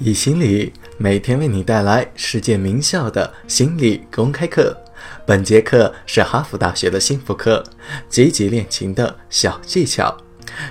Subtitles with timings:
[0.00, 4.76] 以心理每天为你带来世界名校的心理公开课。
[5.26, 7.64] 本节课是哈佛大学的幸福课，
[8.08, 10.16] 积极恋情的小技巧。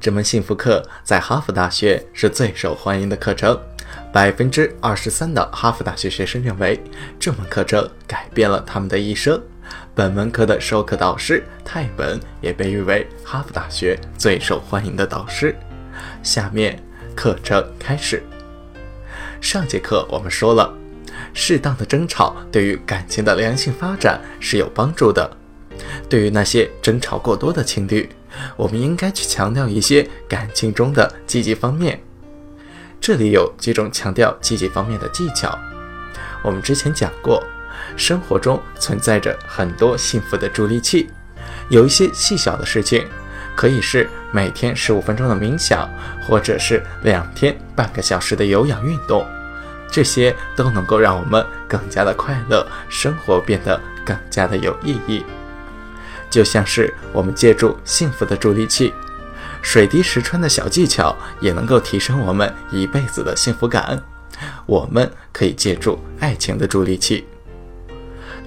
[0.00, 3.58] 这门幸福课在哈佛大学是最受欢迎的课程，
[4.10, 6.82] 百分之二十三的哈佛大学学生认为
[7.18, 9.38] 这门课程改变了他们的一生。
[9.94, 15.54] 本门课的授课导师泰本也被誉为哈佛大学最受欢迎的导师。
[16.22, 16.82] 下面
[17.14, 18.22] 课程开始。
[19.40, 20.72] 上节课我们说了，
[21.32, 25.28] 适当的争吵对于感情的良性发展是有帮助的。
[26.08, 28.08] 对于那些争吵过多的情侣，
[28.56, 32.00] 我们应该去强调一些感情中的积极方面。
[33.00, 35.58] 这里有几种强调积极方面的技巧。
[36.44, 37.42] 我们之前讲过，
[37.96, 41.08] 生活中存在着很多幸福的助力器，
[41.70, 43.06] 有一些细小的事情，
[43.60, 45.86] 可以是每天十五分钟的冥想，
[46.22, 49.22] 或者是两天半个小时的有氧运动。
[49.92, 55.22] 这些都能够让我们更加的快乐，生活变得更加的有意义。
[56.30, 58.94] 就像是我们借助幸福的助力器，
[59.60, 64.02] 水滴石穿的小技巧，也能够提升我们一辈子的幸福感。
[64.64, 67.26] 我们可以借助爱情的助力器。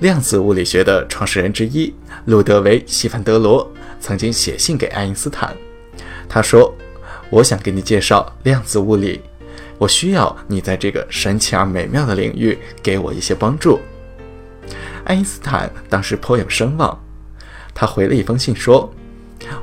[0.00, 3.70] 量子物理学的创始人之一路德维希凡德罗
[4.02, 5.56] 曾经写信给爱因斯坦，
[6.28, 6.74] 他说
[7.30, 9.22] ：“我想给你介绍量子物理。”
[9.78, 13.80] 我需要你在这个神奇而美妙的领域给我一些帮助。
[15.04, 16.96] 爱因斯坦当时颇有声望，
[17.74, 18.92] 他回了一封信说：“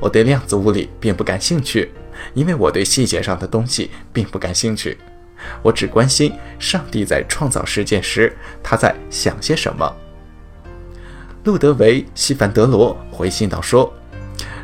[0.01, 1.91] 我对量子物理并不感兴趣，
[2.33, 4.97] 因为我对细节上的东西并不感兴趣。
[5.61, 9.89] 我只关心上帝在创造世界时他在想些什么。”
[11.45, 13.93] 路德维希凡德罗回信道说：“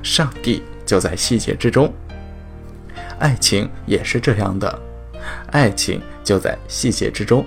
[0.05, 1.91] 上帝就在细节之中，
[3.17, 4.79] 爱情也是这样的。”
[5.51, 7.43] 爱情就在细节之中，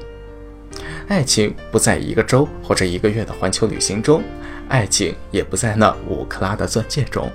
[1.07, 4.21] 爱情不在一个周或者一个月的环球旅行中，
[4.69, 7.31] 爱情也不在那五克拉的钻戒中。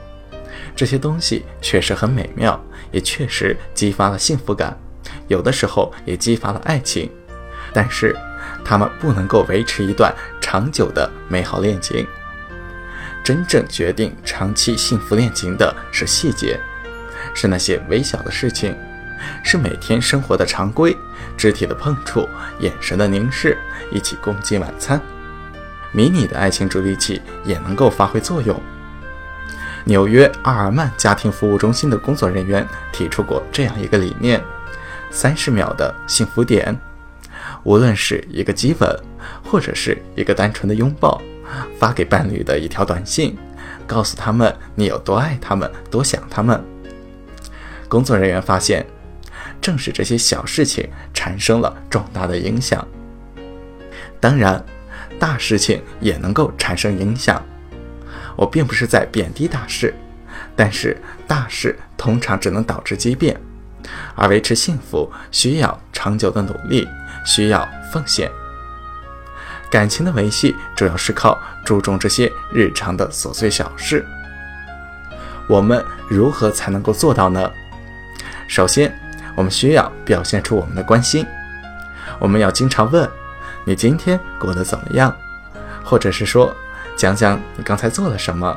[0.76, 2.62] 这些东西确实很美妙，
[2.92, 4.78] 也确实激发了幸福感，
[5.30, 7.10] 有的时候也激发了爱情，
[7.72, 8.14] 但是
[8.66, 12.06] 它们不能够维持一段长久的美好恋情。
[13.24, 16.60] 真正决定长期幸福恋情的是细节，
[17.34, 18.76] 是那些微小的事情。
[19.42, 20.96] 是每天生活的常规，
[21.38, 22.28] 肢体的碰触，
[22.60, 23.58] 眼神的凝视，
[23.90, 25.00] 一起共进晚餐。
[25.94, 28.60] 迷你的爱情助力器也能够发挥作用。
[29.86, 34.44] 纽约阿尔曼家庭服务中心的工作人员提出过这样一个理念：
[35.10, 36.78] 三十秒的幸福点。
[37.64, 39.00] 无论是一个激吻，
[39.42, 41.22] 或者是一个单纯的拥抱，
[41.80, 43.38] 发给伴侣的一条短信，
[43.86, 46.64] 告诉他们你有多爱他们，多想他们。
[47.88, 48.86] 工作人员发现。
[49.62, 52.86] 正是这些小事情产生了重大的影响。
[54.20, 54.62] 当然，
[55.18, 57.42] 大事情也能够产生影响。
[58.36, 59.96] 我并不是在贬低大事，
[60.54, 63.40] 但是大事通常只能导致畸变，
[64.16, 66.86] 而维持幸福需要长久的努力，
[67.26, 68.30] 需要奉献。
[69.74, 74.06] 感情的维系主要是靠注重这些日常的琐碎小事。
[75.50, 77.52] 我们如何才能够做到呢？
[78.48, 78.96] 首先。
[79.36, 81.26] 我们需要表现出我们的关心，
[82.20, 83.10] 我们要经常问
[83.66, 85.12] ：“你今天过得怎么样？”
[85.84, 86.56] 或者是说
[86.96, 88.56] ：“讲讲你刚才做了什么？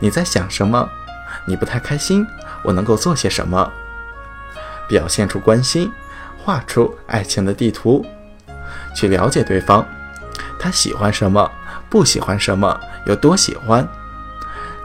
[0.00, 0.88] 你在想什么？
[1.44, 2.26] 你不太开心，
[2.62, 3.70] 我能够做些什么？”
[4.88, 5.92] 表现出关心，
[6.38, 8.02] 画出爱情的地图，
[8.96, 9.86] 去了解对方，
[10.58, 11.50] 他喜欢什么，
[11.88, 13.86] 不喜欢什么，有多喜欢，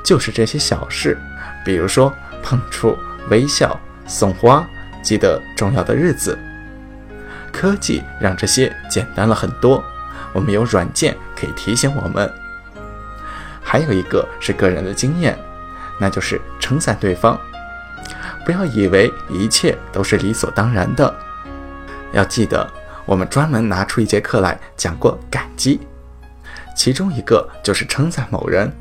[0.03, 1.17] 就是这些小事，
[1.65, 2.97] 比如说碰触、
[3.29, 4.65] 微笑、送花。
[5.03, 6.39] 记得重要的日子，
[7.51, 9.83] 科技让这些简单了很多。
[10.31, 12.31] 我们有软件可以提醒我们。
[13.61, 15.37] 还有一个是个人的经验，
[15.99, 17.37] 那就是称赞对方。
[18.45, 21.13] 不要以为一切都是理所当然的。
[22.13, 22.65] 要记得，
[23.05, 25.79] 我们专门拿出一节课来讲过感激，
[26.75, 28.71] 其中一个就是称赞某人。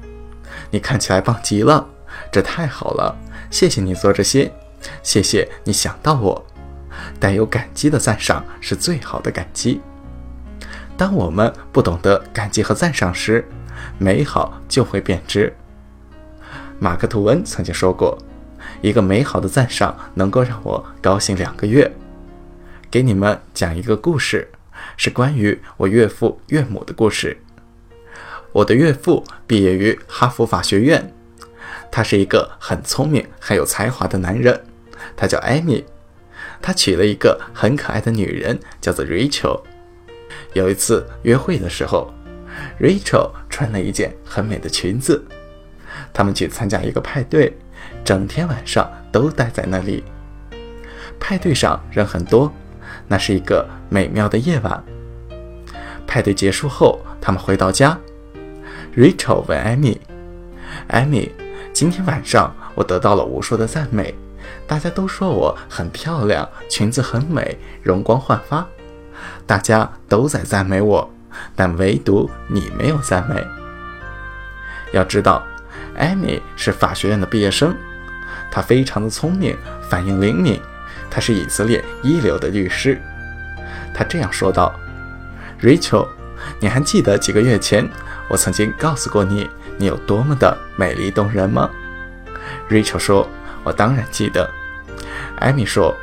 [0.71, 1.87] 你看起来棒极了，
[2.31, 3.17] 这太好了，
[3.51, 4.53] 谢谢你做这些。
[5.03, 6.45] 谢谢你想到我，
[7.21, 9.81] 带有感激的赞赏是最好的感激。
[10.97, 13.45] 当我们不懂得感激和赞赏时，
[13.99, 15.53] 美好就会贬值。
[16.79, 18.17] 马克·吐温曾经说过
[18.83, 21.91] ：“一个美好的赞赏能够让我高兴两个月。”
[22.93, 24.51] 给你们讲一个故事，
[24.99, 27.39] 是关于我岳父岳母的故事。
[28.53, 31.11] 我的岳父毕业于哈佛法学院，
[31.91, 34.63] 他是一个很聪明、很有才华的男人。
[35.17, 35.87] 他叫艾米，
[36.61, 39.63] 他娶了一个很可爱的女人，叫做 Rachel。
[40.53, 42.13] 有一次约会的时候
[42.79, 45.25] ，Rachel 穿了一件很美的裙子。
[46.13, 47.57] 他们去参加一个派对，
[48.05, 50.05] 整天晚上都待在那里。
[51.19, 52.53] 派对上人很多，
[53.13, 54.83] 那是一个美妙的夜晚。
[56.07, 57.99] 派对结束后，他们回到家。
[58.97, 60.01] Rachel 问艾米
[60.89, 61.31] ：“艾米，
[61.75, 64.15] 今天晚上我得到了无数的赞美，
[64.67, 68.67] 大家都说我很漂亮，裙子很美，容光焕发。
[69.47, 71.11] 大家都在赞美我，
[71.55, 73.47] 但唯独你没有赞美。
[74.95, 75.45] 要知道，
[75.99, 77.77] 艾米是法学院的毕业生，
[78.51, 80.59] 她非常的聪明，反应灵敏。”
[81.15, 82.99] 他是以色列一流的律师，
[83.93, 84.75] 他这样说道
[85.61, 86.09] ：“Rachel，
[86.59, 87.87] 你还记得几个月前
[88.31, 91.69] 我曾经告诉过你，你有多么的美丽动人吗
[92.71, 93.29] ？”Rachel 说
[93.63, 94.49] ：“我当然记得。”
[95.37, 95.95] 艾米说：“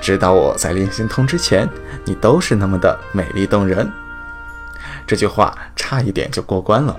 [0.00, 1.68] 知道我在恋心通之前，
[2.06, 3.86] 你都是那么的美丽动人。”
[5.06, 6.98] 这句话差一点就过关了。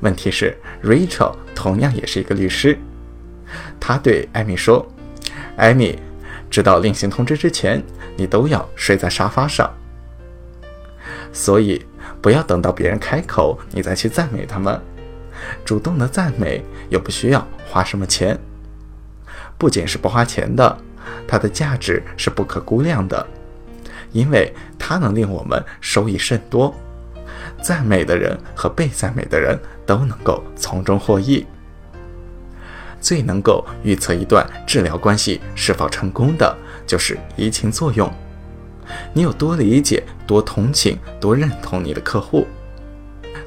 [0.00, 2.78] 问题是，Rachel 同样也是一个律师，
[3.80, 4.86] 他对艾米说
[5.56, 5.98] ：“艾米。”
[6.54, 7.82] 直到另行通知之前，
[8.16, 9.68] 你都要睡在沙发上。
[11.32, 11.84] 所以，
[12.22, 14.80] 不要等到别人开口，你再去赞美他们。
[15.64, 18.38] 主动的赞美又不需要花什么钱，
[19.58, 20.78] 不仅是不花钱的，
[21.26, 23.26] 它的价值是不可估量的，
[24.12, 26.72] 因为它能令我们收益甚多。
[27.60, 31.44] 赞美的人和被赞美的人都能够从中获益。
[33.04, 36.56] 最能够预测一段治疗关系是否成功的，
[36.86, 38.10] 就是移情作用。
[39.12, 42.46] 你有多理解、多同情、多认同你的客户。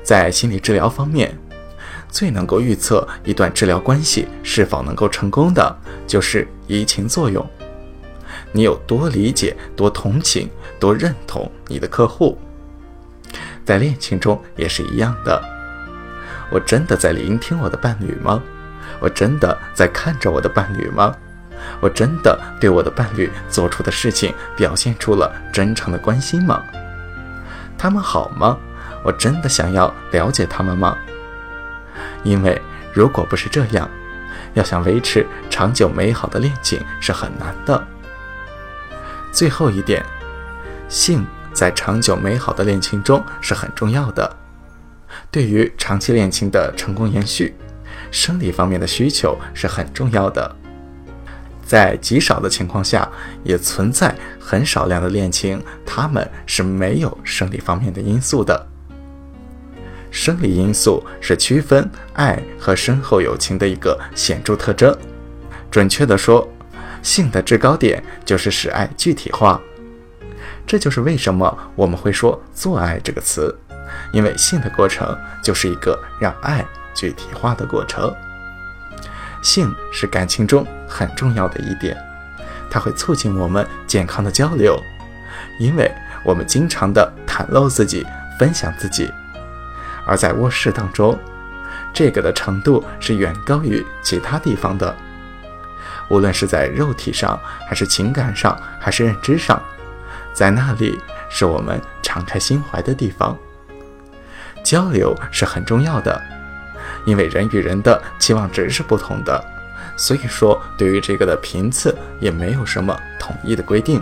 [0.04, 1.36] 在心理治疗方面，
[2.08, 5.76] 最能够预测一段治疗关系是否能够成功的，
[6.06, 7.44] 就是移情作用。
[8.52, 10.48] 你有多理解、多同情、
[10.80, 12.38] 多认同你的客户。
[13.66, 15.44] 在恋情中也是一样的。
[16.52, 18.40] 我真的在聆听我的伴侣吗？
[19.00, 21.16] 我真的在看着我的伴侣吗？
[21.82, 26.64] 我真的对我的伴侣做出的事情表现出了真诚的关心吗？
[27.78, 28.58] 他们好吗？
[29.04, 30.98] 我真的想要了解他们吗？
[32.24, 32.62] 因为
[32.94, 33.90] 如果不是这样，
[34.54, 37.84] 要想维持长久美好的恋情是很难的。
[39.32, 40.04] 最后一点，
[40.90, 44.36] 性在长久美好的恋情中是很重要的，
[45.30, 47.56] 对于长期恋情的成功延续。
[48.12, 50.56] 生理方面的需求是很重要的，
[51.66, 53.10] 在极少的情况下，
[53.44, 58.68] 也存在很少量的恋情，他们是没有生理方面的因素的。
[60.10, 64.98] 生理因素是区分爱和深厚友情的一个显著特征。
[65.70, 66.48] 准确地说，
[67.04, 69.62] 性的制高点就是使爱具体化。
[70.66, 73.56] 这就是为什么我们会说“做爱”这个词，
[74.12, 76.66] 因为性的过程就是一个让爱。
[76.98, 78.12] 具体化的过程，
[79.44, 81.96] 性是感情中很重要的一点，
[82.72, 84.82] 它会促进我们健康的交流，
[85.60, 85.90] 因为
[86.26, 88.04] 我们经常的袒露自己，
[88.40, 89.14] 分享自己，
[90.08, 91.18] 而在卧室当中，
[91.94, 94.94] 这个的程度是远高于其他地方的，
[96.10, 99.62] 无论是在肉体上，还是情感上，还是认知上，
[100.34, 101.00] 在那里
[101.30, 103.38] 是我们敞开心怀的地方，
[104.64, 106.20] 交流是很重要的。
[107.08, 109.44] 因为人与人的期望值是不同的，
[109.96, 114.00] 所以说对于这个的频次也没有什么统一的规定。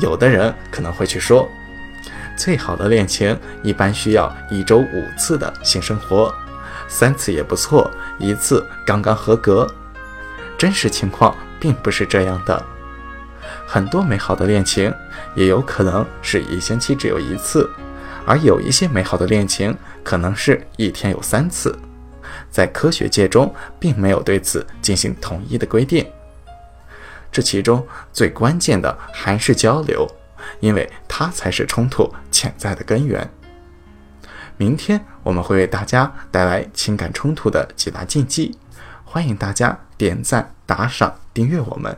[0.00, 1.48] 有的人可能会去说，
[2.36, 6.34] 最好的恋情一般需要一周五次的性生活，
[6.88, 9.66] 三次也不错，一次刚刚合格。
[10.58, 12.60] 真实情况并不是这样的，
[13.66, 14.92] 很多美好的恋情
[15.36, 17.70] 也有可能是一星期只有一次，
[18.26, 21.76] 而有一些美好的恋情可能是一天有三次。
[22.52, 26.06] 在科学界中，并没有对此进行统一的规定。
[27.32, 30.06] 这其中最关键的还是交流，
[30.60, 33.28] 因为它才是冲突潜在的根源。
[34.58, 38.56] 明天我们会为大家带来情感冲突的几大禁忌，
[39.04, 41.96] 欢迎大家点赞、打赏、订阅我们。